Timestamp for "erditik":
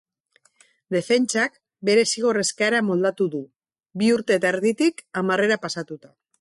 4.57-5.07